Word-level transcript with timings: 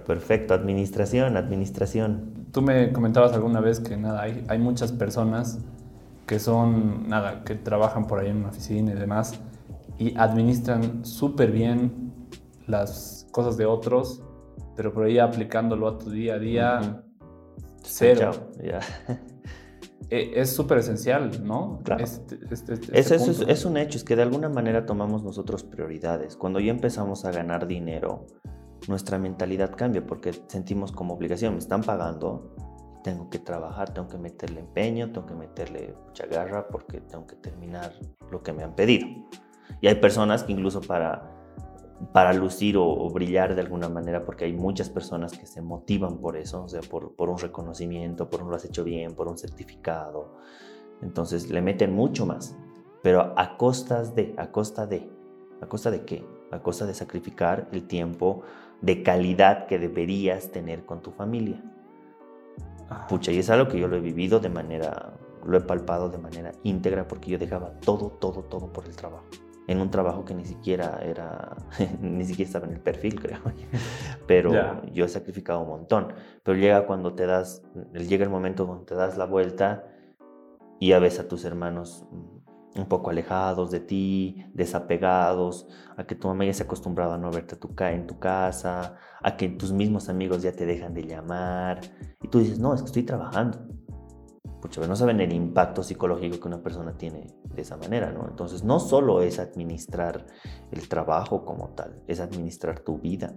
Perfecto. 0.00 0.54
Administración, 0.54 1.36
administración. 1.36 2.46
Tú 2.52 2.62
me 2.62 2.92
comentabas 2.92 3.32
alguna 3.32 3.60
vez 3.60 3.80
que 3.80 3.96
nada, 3.96 4.22
hay, 4.22 4.44
hay 4.48 4.58
muchas 4.58 4.92
personas 4.92 5.58
que 6.26 6.38
son, 6.38 7.08
nada, 7.08 7.44
que 7.44 7.54
trabajan 7.54 8.06
por 8.06 8.20
ahí 8.20 8.28
en 8.28 8.38
una 8.38 8.48
oficina 8.48 8.92
y 8.92 8.94
demás 8.94 9.38
y 9.98 10.14
administran 10.16 11.04
súper 11.04 11.50
bien 11.50 12.12
las 12.66 13.26
cosas 13.32 13.56
de 13.56 13.66
otros, 13.66 14.22
pero 14.76 14.92
por 14.92 15.04
ahí 15.04 15.18
aplicándolo 15.18 15.88
a 15.88 15.98
tu 15.98 16.10
día 16.10 16.34
a 16.34 16.38
día, 16.38 17.02
cero. 17.82 18.32
Ya. 18.62 18.80
E, 20.10 20.38
es 20.42 20.54
súper 20.54 20.76
esencial, 20.76 21.42
¿no? 21.42 21.80
Claro. 21.84 22.04
Este- 22.04 22.38
este- 22.50 22.74
este- 22.74 22.98
Es, 22.98 23.10
es 23.10 23.64
un 23.64 23.78
hecho, 23.78 23.96
es 23.96 24.04
que 24.04 24.14
de 24.14 24.20
alguna 24.20 24.50
manera 24.50 24.84
tomamos 24.84 25.22
nosotros 25.24 25.64
prioridades. 25.64 26.36
Cuando 26.36 26.60
ya 26.60 26.70
empezamos 26.70 27.24
a 27.24 27.30
ganar 27.30 27.66
dinero, 27.66 28.26
nuestra 28.88 29.18
mentalidad 29.18 29.74
cambia 29.76 30.04
porque 30.06 30.32
sentimos 30.48 30.92
como 30.92 31.14
obligación, 31.14 31.54
me 31.54 31.58
están 31.58 31.82
pagando, 31.82 32.54
tengo 33.02 33.28
que 33.30 33.38
trabajar, 33.38 33.92
tengo 33.92 34.08
que 34.08 34.18
meterle 34.18 34.60
empeño, 34.60 35.12
tengo 35.12 35.26
que 35.26 35.34
meterle 35.34 35.94
mucha 36.06 36.26
garra 36.26 36.68
porque 36.68 37.00
tengo 37.00 37.26
que 37.26 37.36
terminar 37.36 37.92
lo 38.30 38.42
que 38.42 38.52
me 38.52 38.62
han 38.62 38.74
pedido. 38.74 39.06
Y 39.80 39.88
hay 39.88 39.96
personas 39.96 40.44
que 40.44 40.52
incluso 40.52 40.80
para, 40.80 41.32
para 42.12 42.32
lucir 42.32 42.76
o, 42.76 43.08
brillar 43.10 43.54
de 43.54 43.60
alguna 43.60 43.88
manera, 43.88 44.24
porque 44.24 44.44
hay 44.44 44.52
muchas 44.52 44.88
personas 44.88 45.36
que 45.36 45.46
se 45.46 45.62
motivan 45.62 46.18
por 46.18 46.36
eso, 46.36 46.64
o 46.64 46.68
sea, 46.68 46.80
por, 46.80 47.14
por 47.14 47.28
un 47.28 47.38
reconocimiento, 47.38 48.28
por 48.28 48.42
un 48.42 48.50
lo 48.50 48.56
has 48.56 48.64
hecho 48.64 48.84
bien, 48.84 49.14
por 49.14 49.28
un 49.28 49.38
certificado. 49.38 50.36
Entonces 51.00 51.50
le 51.50 51.60
meten 51.60 51.92
mucho 51.94 52.26
más, 52.26 52.56
pero 53.02 53.34
a 53.36 53.56
costas 53.56 54.14
de, 54.14 54.34
a 54.36 54.52
costa 54.52 54.86
de, 54.86 55.10
¿a 55.62 55.66
costa 55.66 55.90
de 55.90 56.04
qué? 56.04 56.24
A 56.50 56.60
costa 56.60 56.84
de 56.86 56.94
sacrificar 56.94 57.68
el 57.72 57.86
tiempo 57.86 58.42
de 58.80 59.02
calidad 59.02 59.66
que 59.66 59.78
deberías 59.78 60.50
tener 60.50 60.84
con 60.84 61.00
tu 61.00 61.12
familia. 61.12 61.62
Ajá. 62.90 63.06
Pucha, 63.06 63.32
y 63.32 63.38
es 63.38 63.48
algo 63.48 63.68
que 63.68 63.78
yo 63.78 63.88
lo 63.88 63.96
he 63.96 64.00
vivido 64.00 64.40
de 64.40 64.48
manera, 64.48 65.14
lo 65.46 65.56
he 65.56 65.60
palpado 65.60 66.10
de 66.10 66.18
manera 66.18 66.52
íntegra 66.64 67.06
porque 67.06 67.30
yo 67.30 67.38
dejaba 67.38 67.70
todo, 67.80 68.10
todo, 68.10 68.42
todo 68.42 68.72
por 68.72 68.84
el 68.86 68.96
trabajo. 68.96 69.24
En 69.68 69.80
un 69.80 69.90
trabajo 69.90 70.24
que 70.24 70.34
ni 70.34 70.44
siquiera 70.44 70.98
era, 71.02 71.56
ni 72.00 72.24
siquiera 72.24 72.48
estaba 72.48 72.66
en 72.66 72.72
el 72.72 72.80
perfil, 72.80 73.20
creo. 73.20 73.38
Pero 74.26 74.82
yo 74.92 75.04
he 75.04 75.08
sacrificado 75.08 75.60
un 75.60 75.68
montón. 75.68 76.12
Pero 76.42 76.58
llega 76.58 76.86
cuando 76.86 77.14
te 77.14 77.26
das, 77.26 77.62
llega 77.92 78.24
el 78.24 78.30
momento 78.30 78.66
donde 78.66 78.84
te 78.84 78.96
das 78.96 79.16
la 79.16 79.26
vuelta 79.26 79.84
y 80.80 80.88
ya 80.88 80.98
ves 80.98 81.20
a 81.20 81.28
tus 81.28 81.44
hermanos 81.44 82.04
un 82.74 82.86
poco 82.86 83.10
alejados 83.10 83.70
de 83.70 83.80
ti, 83.80 84.44
desapegados, 84.54 85.68
a 85.96 86.04
que 86.04 86.14
tu 86.14 86.28
mamá 86.28 86.44
ya 86.44 86.54
se 86.54 86.62
ha 86.62 86.66
acostumbrado 86.66 87.12
a 87.12 87.18
no 87.18 87.30
verte 87.30 87.56
tu 87.56 87.68
en 87.80 88.06
tu 88.06 88.18
casa, 88.18 88.96
a 89.22 89.36
que 89.36 89.48
tus 89.50 89.72
mismos 89.72 90.08
amigos 90.08 90.42
ya 90.42 90.52
te 90.52 90.64
dejan 90.66 90.94
de 90.94 91.04
llamar, 91.04 91.80
y 92.22 92.28
tú 92.28 92.38
dices, 92.38 92.58
no, 92.58 92.74
es 92.74 92.80
que 92.80 92.86
estoy 92.86 93.02
trabajando. 93.02 93.58
Pucha, 94.60 94.80
pero 94.80 94.86
no 94.88 94.96
saben 94.96 95.20
el 95.20 95.32
impacto 95.32 95.82
psicológico 95.82 96.38
que 96.38 96.46
una 96.48 96.62
persona 96.62 96.96
tiene 96.96 97.26
de 97.52 97.62
esa 97.62 97.76
manera, 97.76 98.12
¿no? 98.12 98.28
Entonces, 98.28 98.62
no 98.62 98.78
solo 98.78 99.20
es 99.20 99.40
administrar 99.40 100.24
el 100.70 100.88
trabajo 100.88 101.44
como 101.44 101.70
tal, 101.70 102.00
es 102.06 102.20
administrar 102.20 102.78
tu 102.80 102.98
vida. 102.98 103.34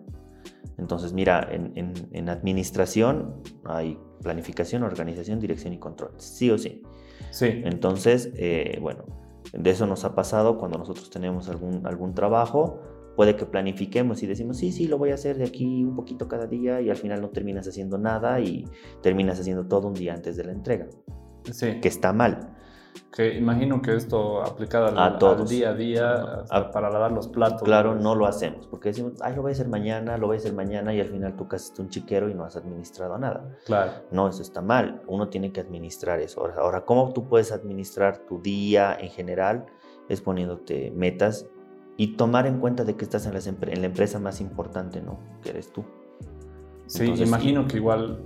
Entonces, 0.78 1.14
mira, 1.14 1.48
en, 1.52 1.72
en- 1.76 2.10
en 2.12 2.30
administración 2.30 3.42
hay 3.64 3.98
planificación, 4.22 4.84
organización, 4.84 5.40
dirección 5.40 5.74
y 5.74 5.80
control, 5.80 6.12
sí 6.18 6.52
o 6.52 6.58
sí. 6.60 6.84
Sí, 7.32 7.62
Entonces, 7.66 8.32
eh, 8.36 8.78
bueno, 8.82 9.04
de 9.54 9.70
eso 9.70 9.86
nos 9.86 10.04
ha 10.06 10.16
pasado 10.16 10.58
cuando 10.58 10.78
nosotros 10.78 11.10
tenemos 11.10 11.50
algún, 11.50 11.86
algún 11.86 12.14
trabajo, 12.14 12.80
puede 13.16 13.36
que 13.36 13.46
planifiquemos 13.46 14.22
y 14.24 14.28
decimos, 14.28 14.58
sí, 14.58 14.72
sí, 14.72 14.88
lo 14.88 14.98
voy 14.98 15.12
a 15.12 15.16
hacer 15.16 15.38
de 15.38 15.46
aquí 15.46 15.84
un 15.84 15.96
poquito 15.96 16.28
cada 16.28 16.48
día 16.48 16.82
y 16.82 16.90
al 16.90 16.98
final 16.98 17.22
no 17.22 17.30
terminas 17.30 17.68
haciendo 17.68 17.98
nada 17.98 18.40
y 18.40 18.66
terminas 19.02 19.40
haciendo 19.40 19.66
todo 19.68 19.88
un 19.88 19.94
día 19.94 20.14
antes 20.14 20.36
de 20.36 20.44
la 20.44 20.52
entrega, 20.52 20.88
sí. 21.52 21.80
que 21.80 21.88
está 21.88 22.14
mal. 22.14 22.55
Que 23.14 23.36
imagino 23.36 23.82
que 23.82 23.96
esto 23.96 24.42
aplicado 24.42 24.88
al, 24.88 24.98
A 24.98 25.06
al 25.06 25.18
todos. 25.18 25.50
día 25.50 25.70
a 25.70 25.74
día, 25.74 26.44
A- 26.50 26.72
para 26.72 26.90
lavar 26.90 27.12
los 27.12 27.28
platos. 27.28 27.64
Claro, 27.64 27.96
no 27.96 28.14
lo 28.16 28.26
hacemos, 28.26 28.68
porque 28.68 28.90
decimos, 28.90 29.14
ay, 29.22 29.36
lo 29.36 29.42
voy 29.42 29.52
a 29.52 29.54
hacer 29.54 29.68
mañana, 29.70 30.18
lo 30.18 30.28
voy 30.28 30.36
a 30.38 30.40
hacer 30.40 30.54
mañana 30.54 30.94
y 30.94 31.00
al 31.00 31.08
final 31.08 31.36
tú 31.36 31.48
casaste 31.48 31.82
un 31.82 31.90
chiquero 31.90 32.30
y 32.30 32.34
no 32.34 32.44
has 32.44 32.56
administrado 32.56 33.18
nada. 33.18 33.50
Claro, 33.66 33.92
No, 34.12 34.28
eso 34.28 34.42
está 34.42 34.62
mal. 34.62 35.02
Uno 35.08 35.30
tiene 35.30 35.52
que 35.52 35.62
administrar 35.62 36.20
eso. 36.20 36.42
Ahora, 36.42 36.56
ahora, 36.60 36.86
¿cómo 36.86 37.12
tú 37.14 37.28
puedes 37.28 37.52
administrar 37.52 38.18
tu 38.20 38.42
día 38.42 38.98
en 39.00 39.10
general? 39.10 39.66
Es 40.10 40.22
poniéndote 40.22 40.92
metas 40.96 41.46
y 41.98 42.16
tomar 42.18 42.46
en 42.48 42.60
cuenta 42.60 42.84
de 42.84 42.96
que 42.96 43.06
estás 43.06 43.26
en, 43.26 43.34
las 43.34 43.48
empre- 43.50 43.72
en 43.74 43.80
la 43.82 43.88
empresa 43.88 44.20
más 44.20 44.42
importante, 44.42 45.02
¿no? 45.02 45.20
Que 45.42 45.52
eres 45.52 45.72
tú. 45.72 45.84
sí, 46.86 47.04
Entonces, 47.04 47.28
imagino 47.28 47.68
que 47.68 47.78
igual 47.78 48.20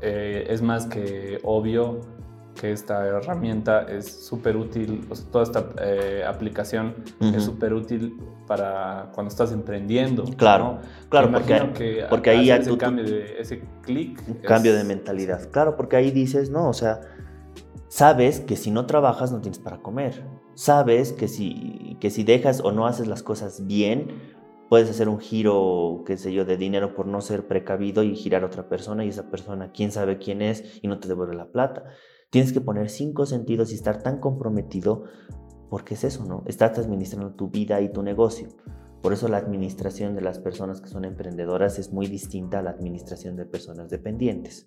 eh, 0.00 0.46
es 0.50 0.60
más 0.62 0.86
que 0.86 1.38
obvio 1.44 2.00
que 2.58 2.72
esta 2.72 3.06
herramienta 3.06 3.82
es 3.82 4.06
súper 4.26 4.56
útil, 4.56 5.06
o 5.10 5.14
sea, 5.14 5.26
toda 5.30 5.44
esta 5.44 5.66
eh, 5.80 6.24
aplicación 6.26 6.94
es 7.20 7.44
súper 7.44 7.72
útil 7.74 8.16
para 8.46 9.10
cuando 9.14 9.28
estás 9.30 9.52
emprendiendo. 9.52 10.24
Claro, 10.36 10.64
¿no? 10.64 10.78
Claro, 11.08 11.30
porque, 11.30 11.72
que 11.74 12.04
porque 12.10 12.30
ahí 12.30 12.50
ese 12.50 12.64
tú- 12.64 12.70
tú- 12.70 12.78
cambio 12.78 13.04
de 13.04 13.40
ese 13.40 13.62
clic. 13.82 14.20
un 14.26 14.36
es- 14.42 14.48
cambio 14.48 14.74
de 14.74 14.84
mentalidad. 14.84 15.48
Claro, 15.50 15.76
porque 15.76 15.96
ahí 15.96 16.10
dices, 16.10 16.50
no, 16.50 16.68
o 16.68 16.72
sea, 16.72 17.00
sabes 17.88 18.40
que 18.40 18.56
si 18.56 18.70
no 18.70 18.86
trabajas 18.86 19.32
no 19.32 19.40
tienes 19.40 19.58
para 19.58 19.78
comer. 19.78 20.24
Sabes 20.54 21.12
que 21.12 21.28
si, 21.28 21.96
que 22.00 22.08
si 22.10 22.24
dejas 22.24 22.60
o 22.64 22.72
no 22.72 22.86
haces 22.86 23.06
las 23.06 23.22
cosas 23.22 23.66
bien, 23.66 24.08
puedes 24.68 24.90
hacer 24.90 25.08
un 25.08 25.18
giro, 25.18 26.02
qué 26.06 26.16
sé 26.16 26.32
yo, 26.32 26.44
de 26.44 26.56
dinero 26.56 26.94
por 26.94 27.06
no 27.06 27.20
ser 27.20 27.46
precavido 27.46 28.02
y 28.02 28.14
girar 28.14 28.42
a 28.42 28.46
otra 28.46 28.68
persona 28.68 29.04
y 29.04 29.08
esa 29.08 29.30
persona, 29.30 29.72
quién 29.72 29.92
sabe 29.92 30.18
quién 30.18 30.42
es 30.42 30.78
y 30.82 30.88
no 30.88 30.98
te 30.98 31.08
devuelve 31.08 31.34
la 31.34 31.50
plata. 31.50 31.84
Tienes 32.30 32.52
que 32.52 32.60
poner 32.60 32.90
cinco 32.90 33.26
sentidos 33.26 33.72
y 33.72 33.74
estar 33.74 34.02
tan 34.02 34.18
comprometido 34.18 35.04
porque 35.70 35.94
es 35.94 36.04
eso, 36.04 36.24
¿no? 36.24 36.42
Estás 36.46 36.78
administrando 36.78 37.34
tu 37.34 37.48
vida 37.48 37.80
y 37.80 37.92
tu 37.92 38.02
negocio. 38.02 38.48
Por 39.02 39.12
eso 39.12 39.28
la 39.28 39.36
administración 39.36 40.14
de 40.14 40.20
las 40.20 40.38
personas 40.38 40.80
que 40.80 40.88
son 40.88 41.04
emprendedoras 41.04 41.78
es 41.78 41.92
muy 41.92 42.06
distinta 42.06 42.58
a 42.58 42.62
la 42.62 42.70
administración 42.70 43.36
de 43.36 43.44
personas 43.44 43.90
dependientes. 43.90 44.64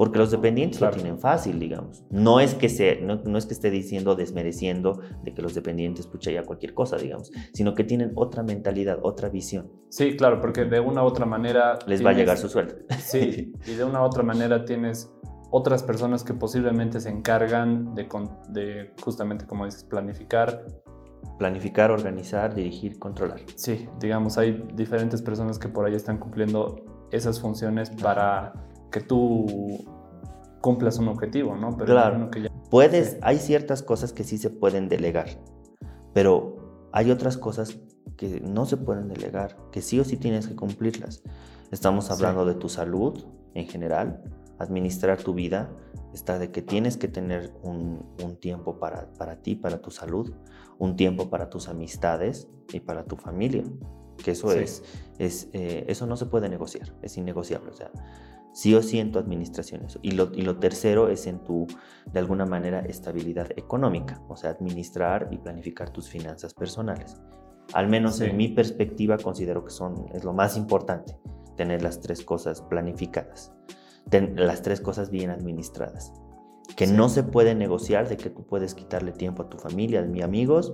Porque 0.00 0.18
los 0.18 0.30
dependientes 0.30 0.78
Claro. 0.78 0.96
lo 0.96 1.02
tienen 1.02 1.20
fácil, 1.20 1.60
digamos. 1.60 2.04
No 2.10 2.40
es 2.40 2.54
que, 2.54 2.70
se, 2.70 3.02
no, 3.02 3.16
no 3.16 3.36
es 3.36 3.44
que 3.44 3.52
esté 3.52 3.70
diciendo, 3.70 4.14
desmereciendo 4.14 4.98
de 5.22 5.34
que 5.34 5.42
los 5.42 5.54
dependientes 5.54 6.06
pucha 6.06 6.30
ya 6.30 6.42
cualquier 6.42 6.72
cosa, 6.72 6.96
digamos, 6.96 7.30
sino 7.52 7.74
que 7.74 7.84
tienen 7.84 8.12
otra 8.14 8.42
mentalidad, 8.42 8.98
otra 9.02 9.28
visión. 9.28 9.70
Sí, 9.90 10.16
claro, 10.16 10.40
porque 10.40 10.64
de 10.64 10.80
una 10.80 11.02
u 11.02 11.06
otra 11.06 11.26
manera... 11.26 11.78
Les 11.86 12.00
va 12.02 12.12
a 12.12 12.14
tienes- 12.14 12.16
llegar 12.16 12.38
su 12.38 12.48
sueldo. 12.48 12.76
Sí, 12.98 13.52
y 13.66 13.74
de 13.74 13.84
una 13.84 14.00
u 14.00 14.04
otra 14.06 14.22
manera 14.22 14.64
tienes 14.64 15.12
otras 15.50 15.82
personas 15.82 16.24
que 16.24 16.32
posiblemente 16.32 16.98
se 16.98 17.10
encargan 17.10 17.94
de, 17.94 18.08
de 18.48 18.94
justamente, 19.02 19.44
como 19.46 19.66
dices, 19.66 19.84
planificar. 19.84 20.64
Planificar, 21.38 21.90
organizar, 21.90 22.54
dirigir, 22.54 22.98
controlar. 22.98 23.40
Sí, 23.54 23.86
digamos, 24.00 24.38
hay 24.38 24.66
diferentes 24.74 25.20
personas 25.20 25.58
que 25.58 25.68
por 25.68 25.84
ahí 25.84 25.94
están 25.94 26.16
cumpliendo 26.16 26.76
esas 27.10 27.38
funciones 27.38 27.90
para 27.90 28.54
que 28.90 29.00
tú 29.00 29.84
cumplas 30.60 30.98
un 30.98 31.08
objetivo, 31.08 31.56
¿no? 31.56 31.70
Pero 31.76 31.86
Claro. 31.92 32.30
que 32.30 32.42
ya- 32.42 32.50
Puedes, 32.70 33.12
Sí. 33.12 33.16
hay 33.22 33.38
ciertas 33.38 33.82
cosas 33.82 34.12
que 34.12 34.22
sí 34.24 34.38
se 34.38 34.48
pueden 34.50 34.88
delegar, 34.88 35.26
pero 36.12 36.88
hay 36.92 37.10
otras 37.10 37.36
cosas 37.36 37.78
que 38.16 38.40
no 38.40 38.64
se 38.66 38.76
pueden 38.76 39.08
delegar, 39.08 39.56
que 39.72 39.82
sí 39.82 39.98
o 39.98 40.04
sí 40.04 40.16
tienes 40.16 40.46
que 40.46 40.54
cumplirlas. 40.54 41.22
Estamos 41.72 42.06
Sí. 42.06 42.12
hablando 42.12 42.44
de 42.44 42.54
tu 42.54 42.68
salud 42.68 43.24
en 43.54 43.66
general, 43.66 44.22
administrar 44.58 45.18
tu 45.18 45.34
vida, 45.34 45.70
está 46.12 46.38
de 46.38 46.50
que 46.52 46.62
tienes 46.62 46.96
que 46.96 47.08
tener 47.08 47.52
un, 47.62 48.04
un 48.22 48.36
tiempo 48.36 48.78
para, 48.78 49.10
para 49.14 49.36
ti, 49.42 49.56
para 49.56 49.80
tu 49.80 49.90
salud, 49.90 50.32
un 50.78 50.96
tiempo 50.96 51.30
para 51.30 51.48
tus 51.48 51.68
amistades 51.68 52.46
y 52.72 52.80
para 52.80 53.04
tu 53.04 53.16
familia, 53.16 53.64
que 54.22 54.32
eso 54.32 54.50
Sí. 54.50 54.58
es, 54.58 54.82
es 55.18 55.48
eh, 55.54 55.84
eso 55.88 56.06
no 56.06 56.16
se 56.16 56.26
puede 56.26 56.48
negociar, 56.48 56.94
es 57.02 57.16
innegociable, 57.16 57.70
o 57.70 57.74
sea, 57.74 57.90
sí 58.52 58.74
o 58.74 58.82
sí 58.82 58.98
en 58.98 59.12
tu 59.12 59.18
administración 59.18 59.84
eso. 59.84 59.98
Y 60.02 60.12
lo, 60.12 60.30
y 60.34 60.42
lo 60.42 60.58
tercero 60.58 61.08
es 61.08 61.26
en 61.26 61.38
tu, 61.44 61.66
de 62.12 62.18
alguna 62.18 62.46
manera, 62.46 62.80
estabilidad 62.80 63.48
económica, 63.56 64.20
o 64.28 64.36
sea, 64.36 64.50
administrar 64.50 65.28
y 65.30 65.38
planificar 65.38 65.90
tus 65.90 66.08
finanzas 66.08 66.54
personales. 66.54 67.16
Al 67.72 67.88
menos 67.88 68.16
Sí. 68.16 68.24
en 68.24 68.36
mi 68.36 68.48
perspectiva 68.48 69.16
considero 69.18 69.64
que 69.64 69.70
son, 69.70 70.06
es 70.12 70.24
lo 70.24 70.32
más 70.32 70.56
importante, 70.56 71.16
tener 71.56 71.82
las 71.82 72.00
tres 72.00 72.24
cosas 72.24 72.62
planificadas, 72.62 73.52
ten- 74.08 74.34
las 74.36 74.62
tres 74.62 74.80
cosas 74.80 75.10
bien 75.10 75.30
administradas. 75.30 76.12
Que 76.76 76.86
Sí. 76.86 76.92
no 76.94 77.08
se 77.08 77.22
puede 77.22 77.54
negociar 77.54 78.08
de 78.08 78.16
que 78.16 78.30
tú 78.30 78.44
puedes 78.44 78.74
quitarle 78.74 79.12
tiempo 79.12 79.42
a 79.42 79.48
tu 79.48 79.58
familia, 79.58 80.00
a 80.00 80.04
mis 80.04 80.24
amigos, 80.24 80.72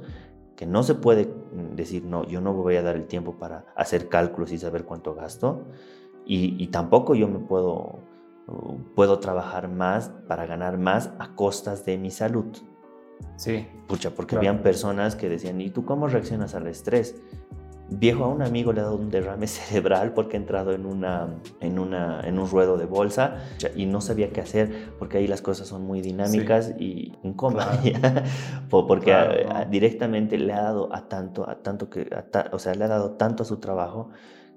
que 0.54 0.64
no 0.66 0.82
se 0.82 0.94
puede 0.94 1.26
mm, 1.26 1.74
decir, 1.74 2.04
no, 2.04 2.24
yo 2.24 2.40
no 2.40 2.54
voy 2.54 2.76
a 2.76 2.82
dar 2.82 2.96
el 2.96 3.06
tiempo 3.06 3.36
para 3.38 3.66
hacer 3.76 4.08
cálculos 4.08 4.52
y 4.52 4.58
saber 4.58 4.84
cuánto 4.86 5.14
gasto, 5.14 5.66
y, 6.26 6.62
y 6.62 6.66
tampoco 6.68 7.14
yo 7.14 7.28
me 7.28 7.38
puedo, 7.38 8.00
puedo 8.94 9.18
trabajar 9.18 9.68
más 9.68 10.10
para 10.28 10.46
ganar 10.46 10.76
más 10.78 11.10
a 11.18 11.34
costas 11.34 11.84
de 11.84 11.98
mi 11.98 12.10
salud. 12.10 12.46
Sí, 13.36 13.66
Pucha, 13.88 14.10
porque 14.10 14.30
Claro. 14.36 14.40
habían 14.48 14.62
personas 14.62 15.14
que 15.16 15.28
decían, 15.28 15.60
¿y 15.60 15.70
tú 15.70 15.84
cómo 15.84 16.08
reaccionas 16.08 16.54
al 16.54 16.66
estrés? 16.66 17.14
Viejo 17.88 18.24
a 18.24 18.28
un 18.28 18.42
amigo 18.42 18.72
le 18.72 18.80
ha 18.80 18.84
dado 18.84 18.96
un 18.96 19.10
derrame 19.10 19.46
cerebral 19.46 20.12
porque 20.12 20.36
ha 20.36 20.40
entrado 20.40 20.72
en, 20.72 20.84
una, 20.86 21.28
en, 21.60 21.78
una, 21.78 22.20
en 22.24 22.38
un 22.40 22.50
ruedo 22.50 22.76
de 22.76 22.84
bolsa 22.86 23.36
y 23.76 23.86
no 23.86 24.00
sabía 24.00 24.30
qué 24.32 24.40
hacer 24.40 24.92
porque 24.98 25.18
ahí 25.18 25.28
las 25.28 25.40
cosas 25.40 25.68
son 25.68 25.82
muy 25.86 26.00
dinámicas 26.02 26.74
y 26.80 27.12
en 27.22 27.34
coma. 27.34 27.68
porque 28.70 29.14
directamente 29.70 30.36
le 30.36 30.52
ha 30.52 30.62
dado 30.62 30.92
a 30.92 31.08
tanto, 31.08 31.48
a 31.48 31.62
tanto 31.62 31.88
que, 31.88 32.10
o 32.50 32.58
sea, 32.58 32.74
le 32.74 32.84
ha 32.84 32.88
dado 32.88 33.12
tanto 33.12 33.44
a 33.44 33.46
su 33.46 33.58
trabajo 33.58 34.10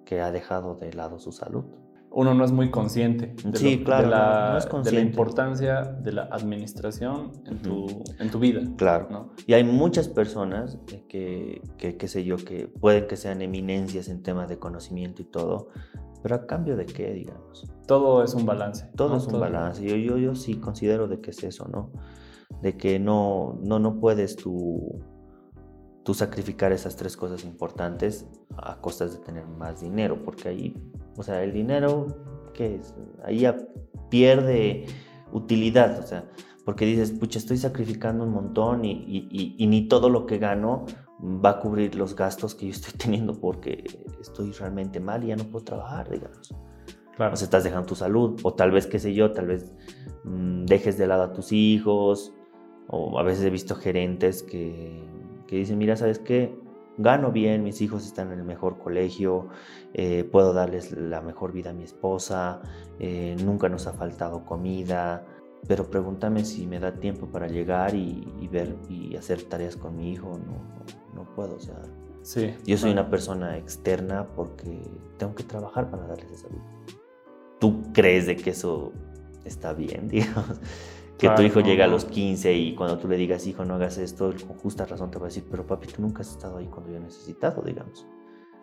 que 0.09 0.21
ha 0.21 0.31
dejado 0.31 0.73
de 0.73 0.91
lado 0.91 1.19
su 1.19 1.31
salud 1.31 1.65
uno 2.11 2.33
no 2.33 2.43
es 2.43 2.51
muy 2.51 2.71
consciente 2.71 3.35
de, 3.43 3.83
claro, 3.83 4.09
la, 4.09 4.59
de, 4.83 4.91
la, 4.91 4.99
importancia 4.99 5.83
de 5.83 6.11
la 6.11 6.23
administración 6.23 7.31
en, 7.45 7.61
tu, 7.61 8.03
en 8.17 8.31
tu 8.31 8.39
vida. 8.39 8.61
Claro. 8.77 9.07
¿no? 9.11 9.29
Y 9.45 9.53
hay 9.53 9.63
muchas 9.63 10.07
personas 10.07 10.79
que, 11.07 11.61
que, 11.77 11.97
qué 11.97 12.07
sé 12.07 12.23
yo, 12.23 12.37
que 12.37 12.67
pueden 12.67 13.05
que 13.05 13.15
sean 13.15 13.43
eminencias 13.43 14.09
en 14.09 14.23
temas 14.23 14.49
de 14.49 14.57
conocimiento 14.57 15.21
y 15.21 15.25
todo, 15.25 15.67
pero 16.23 16.33
a 16.33 16.47
cambio 16.47 16.75
de 16.75 16.87
qué, 16.87 17.13
digamos. 17.13 17.69
Todo 17.85 18.23
es 18.23 18.33
un 18.33 18.45
balance. 18.47 18.89
Todo 18.95 19.17
es 19.17 19.27
un 19.27 19.39
balance. 19.39 19.83
Yo, 19.83 19.95
yo, 19.95 20.17
yo 20.17 20.33
sí 20.33 20.55
considero 20.55 21.07
de 21.07 21.21
que 21.21 21.29
es 21.29 21.43
eso, 21.43 21.67
¿no? 21.67 21.91
De 22.63 22.75
que 22.75 22.97
no, 22.97 23.59
no, 23.61 23.77
no 23.77 23.99
puedes 23.99 24.35
tú, 24.35 24.99
tú 26.03 26.13
sacrificar 26.13 26.71
esas 26.71 26.95
tres 26.95 27.15
cosas 27.15 27.43
importantes 27.43 28.25
a 28.57 28.79
costas 28.81 29.13
de 29.13 29.19
tener 29.19 29.45
más 29.45 29.81
dinero, 29.81 30.23
porque 30.23 30.49
ahí 30.49 30.75
o 31.19 31.23
sea, 31.23 31.43
el 31.43 31.51
dinero, 31.51 32.07
¿qué 32.53 32.75
es? 32.75 32.95
Ahí 33.25 33.39
ya 33.39 33.57
pierde 34.09 34.85
utilidad, 35.33 35.99
o 35.99 36.07
sea, 36.07 36.23
porque 36.63 36.85
dices, 36.85 37.11
pucha, 37.11 37.39
estoy 37.39 37.57
sacrificando 37.57 38.23
un 38.23 38.31
montón 38.31 38.85
y, 38.85 39.57
ni 39.59 39.87
todo 39.89 40.09
lo 40.09 40.25
que 40.25 40.37
gano 40.37 40.85
va 41.21 41.49
a 41.49 41.59
cubrir 41.59 41.95
los 41.95 42.15
gastos 42.15 42.55
que 42.55 42.67
yo 42.67 42.71
estoy 42.71 42.93
teniendo 42.97 43.33
porque 43.33 43.83
estoy 44.21 44.53
realmente 44.53 45.01
mal 45.01 45.25
y 45.25 45.27
ya 45.27 45.35
no 45.35 45.43
puedo 45.43 45.65
trabajar, 45.65 46.09
digamos. 46.09 46.55
Claro. 47.17 47.33
O 47.33 47.35
sea, 47.35 47.43
estás 47.43 47.65
dejando 47.65 47.87
tu 47.87 47.95
salud, 47.95 48.39
o 48.43 48.53
tal 48.53 48.71
vez, 48.71 48.87
qué 48.87 48.97
sé 48.97 49.13
yo, 49.13 49.33
tal 49.33 49.47
vez 49.47 49.73
mm, 50.23 50.63
dejes 50.67 50.97
de 50.97 51.05
lado 51.05 51.23
a 51.23 51.33
tus 51.33 51.51
hijos, 51.51 52.31
o 52.87 53.19
a 53.19 53.23
veces 53.23 53.43
he 53.43 53.49
visto 53.49 53.75
gerentes 53.75 54.41
que, 54.41 55.03
que 55.49 55.55
dicen, 55.55 55.77
mira, 55.79 55.95
¿sabes 55.95 56.19
qué? 56.19 56.55
gano 56.99 57.31
bien, 57.31 57.63
mis 57.63 57.81
hijos 57.81 58.05
están 58.05 58.31
en 58.33 58.39
el 58.39 58.45
mejor 58.45 58.77
colegio, 58.77 59.47
eh, 59.93 60.25
puedo 60.29 60.53
darles 60.53 60.91
la 60.91 61.21
mejor 61.21 61.53
vida 61.53 61.69
a 61.69 61.73
mi 61.73 61.83
esposa, 61.83 62.61
eh, 62.99 63.37
nunca 63.41 63.69
nos 63.69 63.87
ha 63.87 63.93
faltado 63.93 64.43
comida, 64.45 65.25
pero 65.65 65.89
pregúntame 65.89 66.43
si 66.43 66.67
me 66.67 66.77
da 66.77 66.91
tiempo 66.91 67.27
para 67.27 67.47
llegar 67.47 67.95
y, 67.95 68.47
ver 68.51 68.75
y 68.89 69.15
hacer 69.15 69.43
tareas 69.43 69.77
con 69.77 69.95
mi 69.95 70.11
hijo, 70.11 70.37
no, 70.45 70.85
no, 71.15 71.35
puedo, 71.35 71.55
o 71.55 71.59
sea, 71.59 71.81
sí, 72.21 72.53
yo 72.65 72.77
soy 72.77 72.91
una 72.91 73.09
persona 73.09 73.57
externa 73.57 74.27
porque 74.35 74.81
tengo 75.17 75.33
que 75.35 75.43
trabajar 75.43 75.89
para 75.89 76.05
darles 76.05 76.31
esa 76.31 76.49
vida. 76.49 76.65
¿Tú 77.61 77.81
crees 77.93 78.25
de 78.25 78.35
que 78.35 78.49
eso 78.49 78.91
está 79.45 79.71
bien, 79.71 80.07
digamos? 80.09 80.59
Que 81.19 81.29
tu 81.29 81.41
hijo 81.41 81.59
llega 81.59 81.85
a 81.85 81.87
los 81.87 82.05
15 82.05 82.53
y 82.53 82.75
cuando 82.75 82.97
tú 82.97 83.07
le 83.07 83.17
digas, 83.17 83.45
hijo, 83.45 83.65
no 83.65 83.75
hagas 83.75 83.97
esto, 83.97 84.33
con 84.47 84.57
justa 84.57 84.85
razón 84.85 85.11
te 85.11 85.19
va 85.19 85.25
a 85.25 85.27
decir, 85.27 85.45
pero 85.51 85.67
papi, 85.67 85.87
tú 85.87 86.01
nunca 86.01 86.21
has 86.21 86.31
estado 86.31 86.57
ahí 86.57 86.67
cuando 86.67 86.89
yo 86.91 86.97
he 86.97 87.01
necesitado, 87.01 87.61
digamos. 87.61 88.07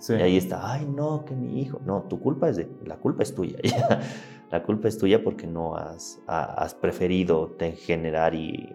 Y 0.09 0.15
ahí 0.15 0.37
está, 0.37 0.73
ay, 0.73 0.87
no, 0.87 1.25
que 1.25 1.35
mi 1.35 1.61
hijo. 1.61 1.81
No, 1.85 2.03
tu 2.03 2.21
culpa 2.21 2.49
es 2.49 2.57
de, 2.57 2.69
la 2.85 2.97
culpa 2.97 3.23
es 3.23 3.35
tuya. 3.35 3.59
la 4.51 4.63
culpa 4.63 4.89
es 4.89 4.99
tuya 4.99 5.23
porque 5.23 5.47
no 5.47 5.77
has, 5.77 6.21
has 6.27 6.75
preferido 6.75 7.57
generar 7.77 8.35
y, 8.35 8.75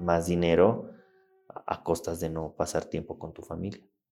más 0.00 0.26
dinero 0.26 0.90
a 1.48 1.82
costas 1.82 2.20
de 2.20 2.30
no 2.30 2.54
pasar 2.56 2.84
tiempo 2.84 3.18
con 3.18 3.32
tu 3.32 3.42
familia. 3.42 3.82